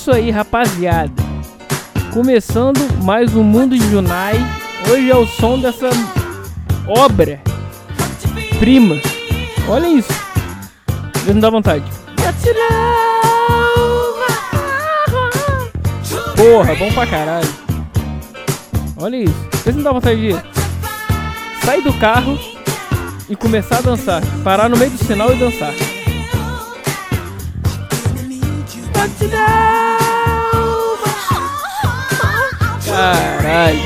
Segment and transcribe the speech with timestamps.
[0.00, 1.12] isso aí, rapaziada.
[2.10, 4.34] Começando mais um Mundo de Junai.
[4.90, 5.90] Hoje é o som dessa
[6.88, 7.38] obra
[8.58, 8.96] prima.
[9.68, 10.10] Olha isso.
[11.26, 11.84] Não dá vontade.
[16.34, 17.48] Porra, bom pra caralho.
[18.96, 19.48] Olha isso.
[19.52, 20.34] Vocês não dá vontade de
[21.62, 22.38] sair do carro
[23.28, 24.22] e começar a dançar.
[24.42, 25.74] Parar no meio do sinal e dançar.
[33.00, 33.80] Caralho.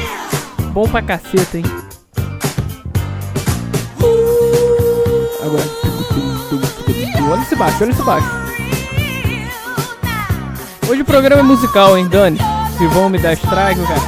[0.73, 1.65] Bom pra caceta, hein?
[5.41, 5.63] Agora.
[7.31, 8.27] Olha esse baixo, olha esse baixo.
[10.91, 12.39] Hoje o programa é musical, hein, Dani?
[12.77, 14.01] Se vão me dar strike, cara.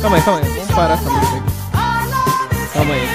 [0.00, 0.48] Calma aí, calma aí.
[0.48, 2.72] Vamos parar essa música aqui.
[2.72, 3.08] Calma aí.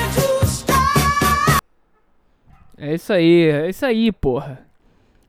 [2.78, 4.60] É isso aí, é isso aí, porra.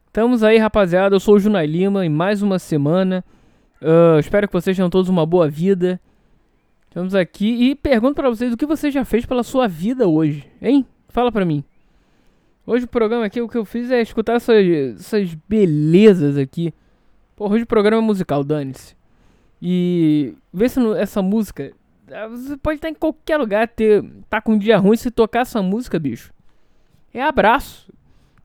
[0.08, 1.14] Estamos aí, rapaziada.
[1.14, 3.24] Eu sou o Junai Lima em mais uma semana.
[3.80, 6.00] Uh, espero que vocês tenham todos uma boa vida.
[6.88, 10.50] Estamos aqui e pergunto para vocês o que você já fez pela sua vida hoje,
[10.62, 10.86] hein?
[11.08, 11.62] Fala pra mim.
[12.66, 14.66] Hoje o programa aqui, o que eu fiz é escutar essas,
[14.98, 16.72] essas belezas aqui.
[17.36, 18.96] Porra, hoje o programa é musical, dane-se.
[19.60, 21.72] E vê se essa música.
[22.10, 25.40] Ah, você pode estar em qualquer lugar, ter, tá com um dia ruim se tocar
[25.40, 26.32] essa música, bicho.
[27.12, 27.92] É abraço.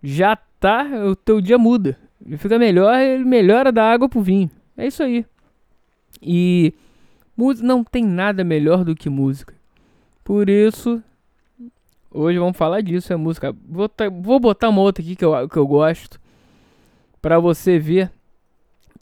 [0.04, 1.98] Já tá, o teu dia muda.
[2.26, 4.50] Ele fica melhor, ele melhora da água pro vinho.
[4.78, 5.26] É isso aí.
[6.22, 6.74] E
[7.62, 9.54] não tem nada melhor do que música.
[10.24, 11.02] Por isso,
[12.12, 13.56] hoje vamos falar disso, é música.
[13.68, 13.90] Vou,
[14.22, 16.20] vou botar uma outra aqui que eu, que eu gosto.
[17.22, 18.12] Pra você ver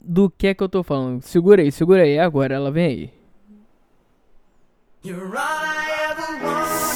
[0.00, 1.22] do que é que eu tô falando.
[1.22, 2.18] Segura aí, segura aí.
[2.18, 3.10] Agora ela vem aí.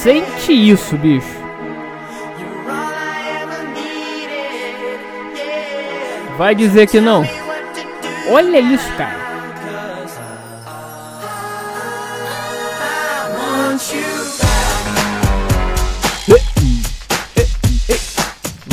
[0.02, 1.44] Sente isso, bicho.
[6.36, 7.43] Vai dizer que não.
[8.26, 9.24] Olha isso, cara.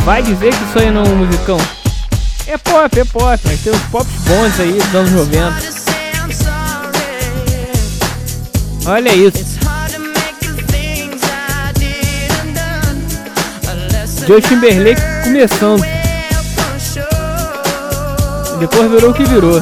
[0.04, 1.58] Vai dizer que isso aí não é um musicão?
[2.48, 5.82] É pop, é pop, mas tem os pops bons aí dos anos 90.
[8.88, 9.60] Olha isso.
[14.28, 16.01] Justin Timberlake começando.
[18.62, 19.58] Depois virou o que virou.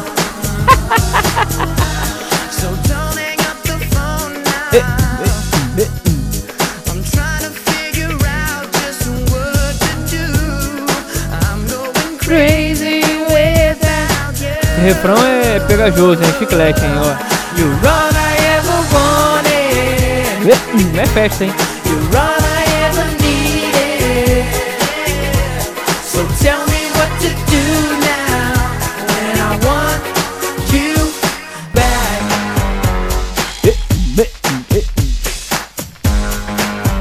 [12.67, 13.11] Esse
[14.81, 17.05] refrão é pegajoso, é chiclete, hein, ó.
[17.57, 20.43] You run, I ever wanted.
[20.45, 21.53] É, é festa, hein?
[21.85, 24.43] You run, I ever needed.
[26.03, 27.98] So tell me what to do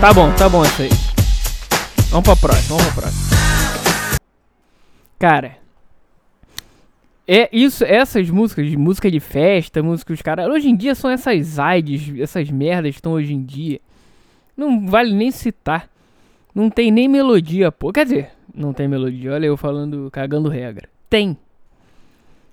[0.01, 0.91] Tá bom, tá bom isso aí.
[2.11, 4.19] Vamos pra próxima, vamos pra próxima.
[5.19, 5.57] Cara,
[7.27, 10.47] é isso, essas músicas, música de festa, música os caras.
[10.47, 13.81] Hoje em dia são essas AIDS, essas merdas que estão hoje em dia.
[14.57, 15.91] Não vale nem citar.
[16.55, 17.93] Não tem nem melodia, pô.
[17.93, 19.33] Quer dizer, não tem melodia.
[19.33, 20.89] Olha eu falando, cagando regra.
[21.11, 21.37] Tem.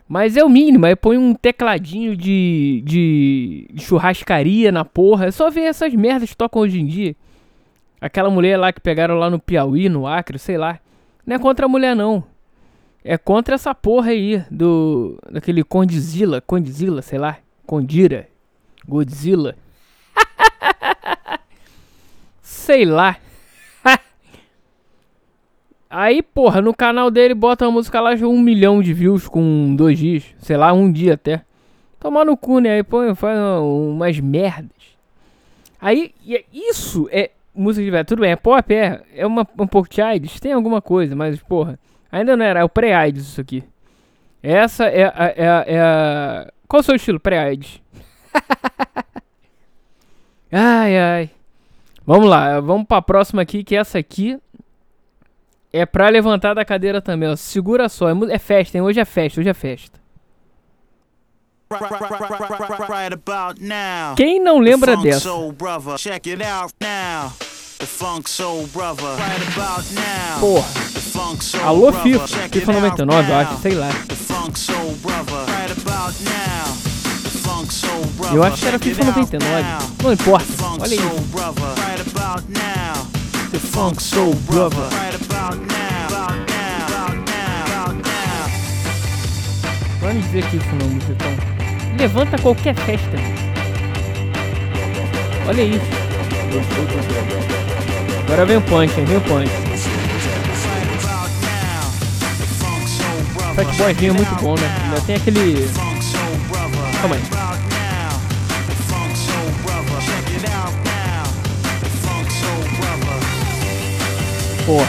[0.09, 0.87] Mas é o mínimo.
[0.87, 5.27] Aí põe um tecladinho de, de churrascaria na porra.
[5.27, 7.15] É só ver essas merdas que tocam hoje em dia.
[7.99, 10.79] Aquela mulher lá que pegaram lá no Piauí, no Acre, sei lá.
[11.25, 12.23] Não é contra a mulher, não
[13.07, 18.27] é contra essa porra aí do daquele Condzilla, Condzilla, sei lá, Condira,
[18.85, 19.55] Godzilla.
[22.41, 23.17] sei lá.
[25.87, 29.75] aí, porra, no canal dele bota uma música lá de um milhão de views com
[29.75, 31.45] dois dias, sei lá, um dia até.
[31.99, 32.71] Tomar no cu, né?
[32.71, 34.71] Aí põe, faz umas merdas.
[35.79, 36.11] Aí,
[36.51, 38.05] isso é música de velho.
[38.05, 41.41] Tudo bem, é pop, é, é uma, um pouco de AIDS, tem alguma coisa, mas,
[41.41, 41.79] porra.
[42.11, 43.63] Ainda não era, é o pré-AIDS isso aqui.
[44.41, 46.51] Essa é a, é é.
[46.67, 47.81] Qual o seu estilo pré-AIDS?
[50.51, 51.29] ai, ai.
[52.05, 54.39] Vamos lá, vamos pra próxima aqui, que essa aqui
[55.73, 57.35] é pra levantar da cadeira também, ó.
[57.35, 58.83] Segura só, é, é festa, hein?
[58.83, 60.04] Hoje é festa, hoje é festa.
[64.15, 65.19] Quem não lembra dessa?
[70.39, 70.67] Porra.
[71.63, 72.27] Alô, FIFA.
[72.49, 73.89] FIFA 99, eu acho, sei lá.
[78.33, 79.63] Eu acho que era FIFA 99.
[80.03, 80.45] Não importa.
[80.83, 80.97] Olha aí.
[83.51, 84.79] The Funk Soul Brother.
[90.13, 91.54] Me dizer que isso não, musicão.
[91.97, 93.17] Levanta qualquer festa.
[95.47, 95.85] Olha isso.
[98.25, 99.05] Agora vem o punch, hein?
[99.05, 99.51] Vem o punch.
[103.55, 104.75] Fatboyzinho é muito bom, né?
[104.83, 105.69] Ainda tem aquele.
[106.99, 107.21] Calma aí.
[114.65, 114.87] Porra.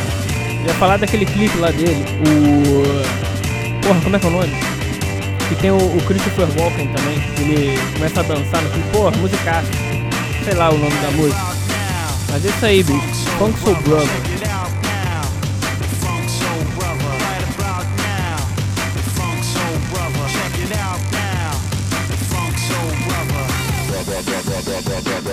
[0.66, 2.04] Ia falar daquele clipe lá dele.
[2.26, 3.86] O.
[3.86, 4.76] Porra, como é que é o nome?
[5.48, 7.20] Que tem o, o Christopher Walken também.
[7.34, 8.88] Que ele começa a dançar no clipe.
[8.90, 9.68] Porra, musicaço.
[10.44, 11.40] Sei lá o nome da música.
[12.30, 13.00] Mas é isso aí, bicho.
[13.38, 14.36] Funk Soul Brother.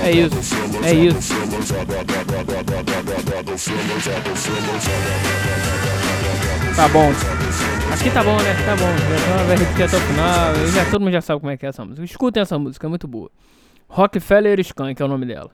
[0.01, 0.35] É isso,
[0.83, 1.33] é isso.
[6.75, 7.13] Tá bom.
[7.93, 8.53] Aqui tá bom, né?
[8.65, 9.37] Tá bom.
[9.37, 10.55] Já vai repetir até o final.
[10.73, 12.03] Já, todo mundo já sabe como é que é essa música.
[12.03, 13.29] Escutem essa música, é muito boa.
[13.87, 15.51] Rockefeller Skunk é o nome dela.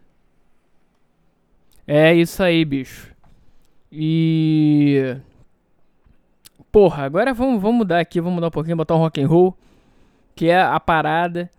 [1.86, 3.14] É isso aí, bicho.
[3.92, 5.18] E.
[6.72, 9.58] Porra, agora vamos, vamos mudar aqui, vamos mudar um pouquinho, botar um rock and roll,
[10.34, 11.52] que é a parada.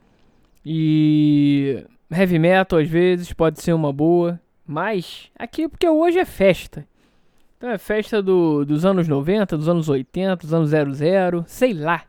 [0.64, 6.86] E heavy metal às vezes pode ser uma boa, mas aqui porque hoje é festa.
[7.60, 12.04] Então é festa do, dos anos 90, dos anos 80, dos anos 00, sei lá.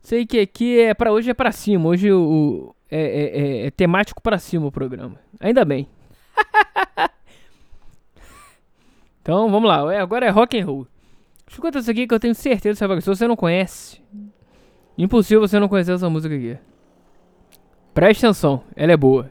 [0.00, 3.70] Sei que aqui é para hoje é para cima, hoje o, é, é, é, é,
[3.70, 5.16] temático para cima o programa.
[5.38, 5.86] Ainda bem.
[9.20, 10.86] então vamos lá, é, agora é rock and roll.
[11.46, 14.00] Escuta isso aqui que eu tenho certeza que você não conhece,
[14.96, 16.56] impossível você não conhecer essa música aqui.
[17.92, 19.30] Preste atenção, ela é boa.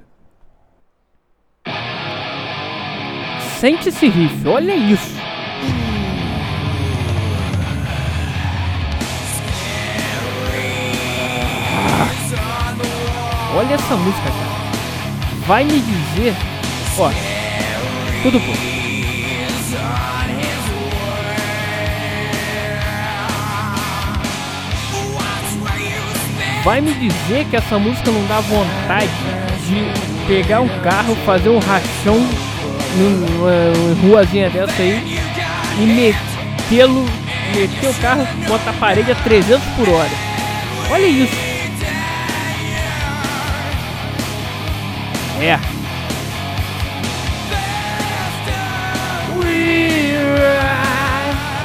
[3.64, 5.16] Sente esse riff, olha isso.
[11.88, 12.10] Ah,
[13.56, 15.48] olha essa música, cara.
[15.48, 16.36] Vai me dizer.
[16.98, 17.10] Ó,
[18.22, 18.54] tudo bom.
[26.66, 29.08] Vai me dizer que essa música não dá vontade
[29.66, 32.53] de pegar um carro, fazer um rachão
[32.96, 33.52] numa
[34.02, 35.20] ruazinha dessa aí
[35.80, 37.06] e metê-lo,
[37.56, 40.10] meter o carro contra a parede a 300 por hora.
[40.92, 41.54] Olha isso.
[45.42, 45.60] É.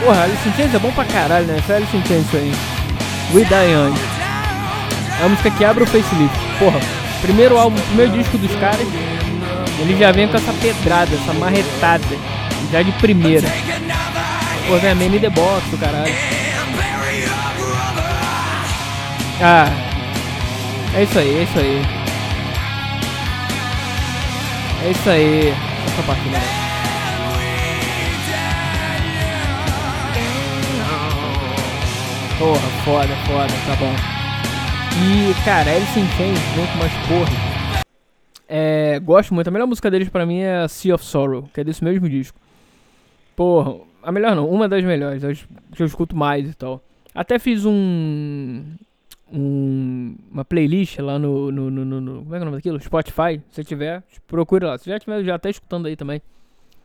[0.03, 1.63] Porra, Alice in Chains é bom pra caralho, né?
[1.67, 2.53] Foi Alice in Chains aí.
[3.35, 3.95] We Die Young.
[5.21, 6.39] É a música que abre o facelift.
[6.59, 6.81] Porra,
[7.21, 8.87] primeiro álbum, primeiro disco dos caras,
[9.81, 12.05] ele já vem com essa pedrada, essa marretada.
[12.73, 13.49] Já de primeira.
[14.67, 16.13] Pô, vem a Man the Box, caralho.
[19.41, 19.71] Ah,
[20.95, 21.83] é isso aí, é isso aí.
[24.85, 25.55] É isso aí.
[25.87, 26.41] Essa parte né?
[32.39, 33.95] Porra, foda, foda, tá bom.
[35.01, 37.48] E, cara, Alice in Chains vem com umas porras.
[38.49, 39.49] É, gosto muito.
[39.49, 42.41] A melhor música deles pra mim é Sea of Sorrow, que é desse mesmo disco.
[43.37, 46.83] Porra, a melhor não, uma das melhores, que eu escuto mais e tal.
[47.15, 48.65] Até fiz um.
[49.31, 52.81] um uma playlist lá no, no, no, no, Como é que é o nome daquilo?
[52.81, 53.41] Spotify.
[53.51, 54.79] Se tiver, procure lá.
[54.79, 56.23] Se já tiver, já tá escutando aí também.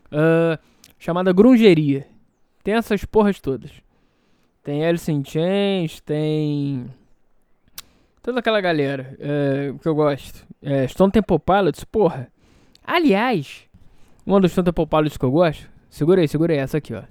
[0.06, 0.58] Uh,
[0.98, 2.06] chamada Grungeria.
[2.62, 3.70] Tem essas porras todas.
[4.62, 6.86] Tem Alice in Chains, tem.
[8.24, 10.46] Toda aquela galera é, que eu gosto.
[10.62, 12.32] É, Stone Temple Pilots, porra.
[12.82, 13.66] Aliás,
[14.24, 15.68] uma dos Stone Temple Pilots que eu gosto.
[15.90, 17.02] Segura aí, segura aí, essa aqui, ó.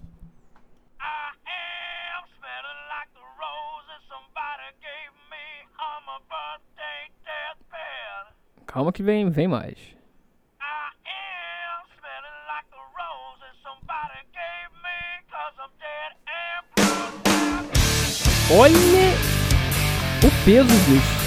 [8.65, 9.77] Calma que vem, vem mais.
[18.55, 19.32] Olha
[20.23, 21.23] o peso disso.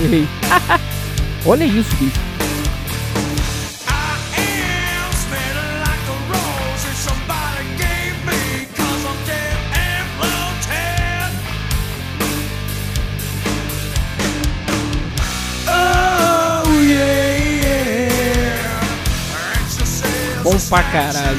[0.00, 0.28] Errei.
[1.44, 2.27] Olha isso, bicho.
[20.48, 21.38] Bom pra caralho.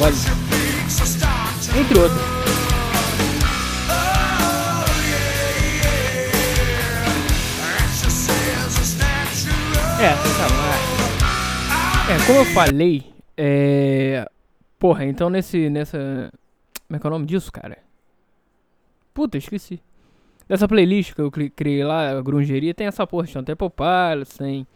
[0.00, 0.14] Olha.
[1.80, 2.20] Entre outras.
[10.00, 12.12] É, tá lá.
[12.12, 14.28] É, como eu falei, é.
[14.80, 15.70] Porra, então nesse.
[15.70, 16.32] nessa.
[16.88, 17.78] Como é que é o nome disso, cara?
[19.14, 19.80] Puta, esqueci.
[20.52, 24.66] Nessa playlist que eu criei lá, a grungeria, tem essa porra, tem Temple Pilots, tem.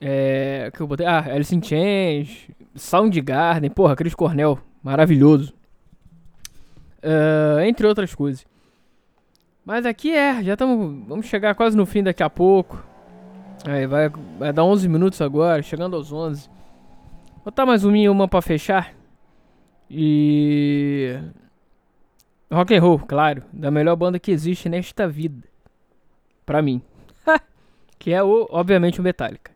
[0.00, 0.72] É.
[0.74, 1.06] que eu botei.
[1.06, 5.54] Ah, Alice in Chains, Soundgarden, porra, Chris Cornell, maravilhoso.
[6.98, 8.44] Uh, entre outras coisas.
[9.64, 11.06] Mas aqui é, já estamos.
[11.06, 12.84] Vamos chegar quase no fim daqui a pouco.
[13.64, 16.48] Aí vai, vai dar 11 minutos agora, chegando aos 11.
[16.48, 18.92] Vou botar mais uma, uma pra fechar.
[19.88, 21.16] E.
[22.50, 25.46] Rock and roll, claro, da melhor banda que existe nesta vida.
[26.44, 26.82] Pra mim.
[27.98, 29.52] que é o, obviamente, o Metallica.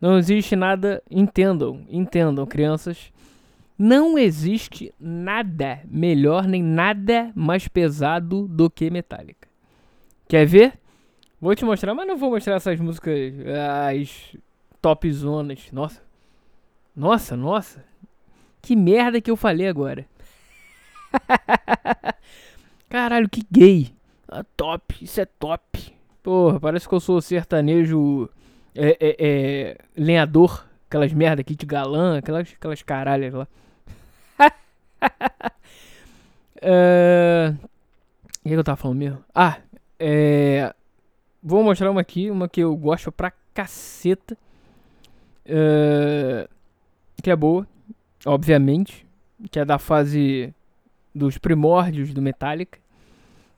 [0.00, 3.12] Não existe nada, entendam, entendam, crianças.
[3.78, 9.48] Não existe nada melhor nem nada mais pesado do que Metallica.
[10.28, 10.78] Quer ver?
[11.40, 13.32] Vou te mostrar, mas não vou mostrar essas músicas,
[13.98, 14.36] as
[14.80, 15.70] top zonas.
[15.70, 16.02] Nossa.
[16.96, 17.84] Nossa, nossa.
[18.60, 20.06] Que merda que eu falei agora.
[22.94, 23.92] Caralho, que gay.
[24.28, 25.92] Ah, top, isso é top.
[26.22, 28.30] Porra, parece que eu sou sertanejo
[28.72, 30.64] é, é, é, lenhador.
[30.86, 33.48] Aquelas merda aqui de galã, aquelas, aquelas caralhas lá.
[36.62, 37.52] é...
[38.44, 39.24] O que eu tava falando mesmo?
[39.34, 39.58] Ah,
[39.98, 40.72] é...
[41.42, 44.38] Vou mostrar uma aqui, uma que eu gosto pra caceta.
[45.44, 46.48] É...
[47.20, 47.66] Que é boa,
[48.24, 49.04] obviamente.
[49.50, 50.54] Que é da fase
[51.12, 52.83] dos primórdios do Metallica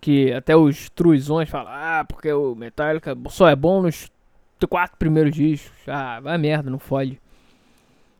[0.01, 4.11] que até os truizões falam, ah, porque o Metallica só é bom nos
[4.69, 5.73] quatro primeiros discos.
[5.87, 7.21] Ah, vai merda, não fode.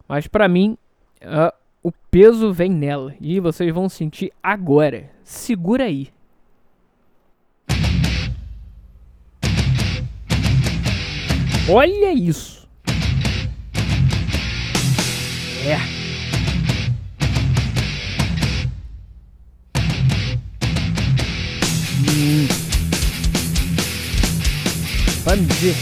[0.09, 0.77] Mas pra mim,
[1.23, 1.53] uh,
[1.83, 3.15] o peso vem nela.
[3.21, 5.11] E vocês vão sentir agora.
[5.25, 6.09] Segura aí.
[11.69, 12.69] Olha isso.
[15.67, 15.96] É.
[25.35, 25.75] Me dizer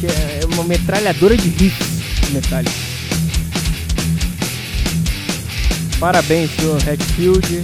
[0.00, 1.86] que é uma metralhadora de riffs
[2.32, 2.74] metálicos.
[6.00, 7.62] Parabéns, senhor Redfield,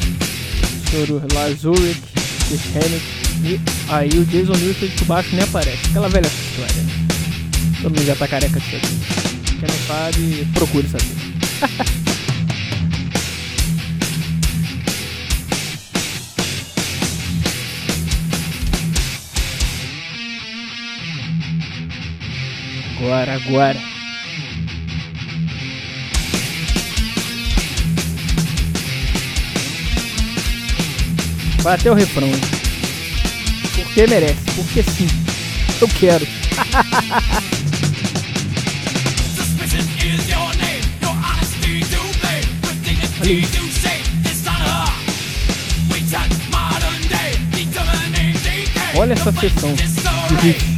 [0.90, 2.00] senhor Lazuric,
[2.50, 5.86] Hennick e aí o Jason Newsted de baixo nem aparece.
[5.90, 6.74] Aquela velha história.
[7.82, 8.80] Todo mundo já tá careca de saber.
[9.58, 11.84] Quem não sabe, procure saber.
[23.34, 23.76] Agora.
[31.62, 32.28] Vai até o refrão.
[32.28, 32.40] Hein?
[33.74, 35.08] Porque merece, porque sim.
[35.80, 36.24] Eu quero.
[48.96, 50.73] Olha essa sessão de riff.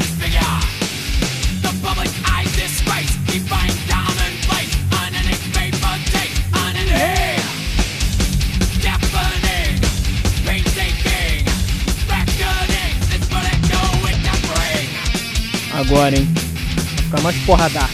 [15.97, 16.29] Agora, hein?
[16.35, 17.91] Vai ficar mais porradar.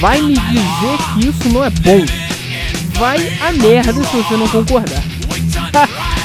[0.00, 2.04] Vai me dizer que isso não é bom.
[2.98, 5.02] Vai a merda se você não concordar.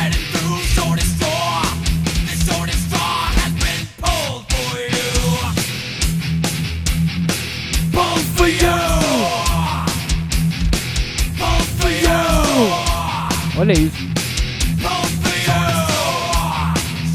[13.60, 13.98] Olha isso.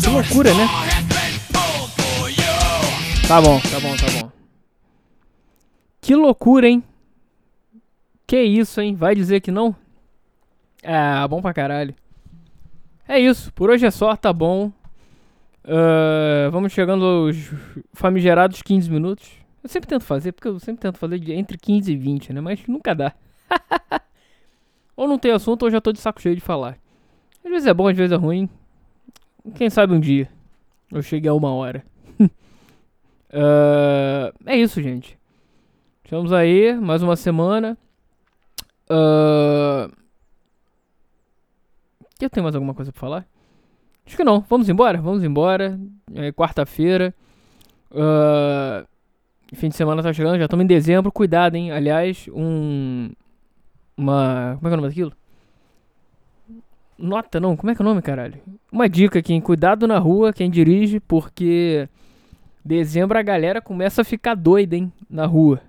[0.02, 0.66] Que loucura, né?
[3.28, 4.32] Tá bom, tá bom, tá bom.
[6.00, 6.82] Que loucura, hein?
[8.26, 8.96] Que isso, hein?
[8.96, 9.76] Vai dizer que não?
[10.82, 11.94] Ah, bom pra caralho.
[13.06, 14.72] É isso, por hoje é só, tá bom.
[15.64, 17.36] Uh, vamos chegando aos
[17.92, 19.30] famigerados 15 minutos.
[19.62, 22.40] Eu sempre tento fazer, porque eu sempre tento fazer entre 15 e 20, né?
[22.40, 23.12] Mas nunca dá.
[24.96, 26.78] Ou não tem assunto ou já tô de saco cheio de falar.
[27.44, 28.48] Às vezes é bom, às vezes é ruim.
[29.54, 30.28] Quem sabe um dia
[30.92, 31.82] eu cheguei a uma hora.
[32.20, 32.28] uh,
[34.46, 35.18] é isso, gente.
[36.04, 37.76] Estamos aí, mais uma semana.
[38.90, 39.90] Uh,
[42.20, 43.26] eu tenho mais alguma coisa pra falar?
[44.06, 44.40] Acho que não.
[44.42, 45.00] Vamos embora?
[45.00, 45.80] Vamos embora.
[46.14, 47.14] É quarta-feira.
[47.90, 48.86] Uh,
[49.54, 51.10] fim de semana tá chegando, já estamos em dezembro.
[51.10, 51.72] Cuidado, hein?
[51.72, 53.10] Aliás, um.
[53.96, 54.56] Uma.
[54.58, 55.12] Como é que é o nome daquilo?
[56.98, 57.56] Nota, não.
[57.56, 58.40] Como é que é o nome, caralho?
[58.70, 59.40] Uma dica aqui, hein?
[59.40, 61.88] Cuidado na rua, quem dirige, porque.
[62.64, 64.92] Dezembro a galera começa a ficar doida, hein?
[65.10, 65.60] Na rua.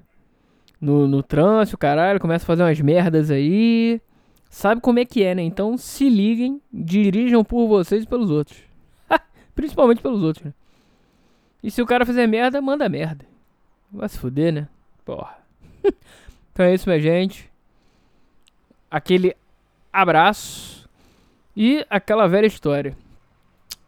[0.79, 3.99] No, no trânsito, caralho, começa a fazer umas merdas aí
[4.53, 5.41] sabe como é que é, né?
[5.41, 8.59] Então se liguem, dirijam por vocês e pelos outros.
[9.55, 10.53] Principalmente pelos outros, né?
[11.63, 13.25] E se o cara fizer merda, manda merda.
[13.91, 14.67] Vai se fuder, né?
[15.03, 15.37] Porra.
[16.53, 17.49] então é isso, minha gente.
[18.93, 19.35] Aquele
[19.91, 20.87] abraço.
[21.57, 22.95] E aquela velha história.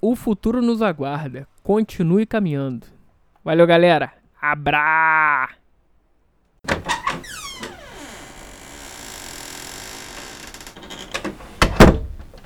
[0.01, 1.47] O futuro nos aguarda.
[1.61, 2.87] Continue caminhando.
[3.43, 4.11] Valeu, galera.
[4.41, 5.49] Abra!